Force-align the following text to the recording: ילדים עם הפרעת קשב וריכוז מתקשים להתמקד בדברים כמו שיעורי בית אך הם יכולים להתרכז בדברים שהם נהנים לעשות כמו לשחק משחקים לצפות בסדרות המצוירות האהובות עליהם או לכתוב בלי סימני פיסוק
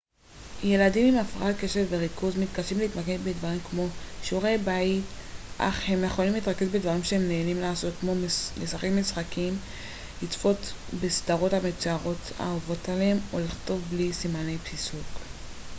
ילדים 0.63 1.13
עם 1.13 1.19
הפרעת 1.19 1.55
קשב 1.61 1.85
וריכוז 1.89 2.37
מתקשים 2.37 2.79
להתמקד 2.79 3.17
בדברים 3.23 3.59
כמו 3.69 3.85
שיעורי 4.23 4.57
בית 4.57 5.03
אך 5.57 5.83
הם 5.87 6.03
יכולים 6.03 6.33
להתרכז 6.33 6.67
בדברים 6.69 7.03
שהם 7.03 7.21
נהנים 7.21 7.61
לעשות 7.61 7.93
כמו 7.99 8.13
לשחק 8.61 8.89
משחקים 8.99 9.57
לצפות 10.21 10.57
בסדרות 11.01 11.53
המצוירות 11.53 12.31
האהובות 12.39 12.89
עליהם 12.89 13.17
או 13.33 13.39
לכתוב 13.39 13.81
בלי 13.89 14.13
סימני 14.13 14.57
פיסוק 14.57 15.05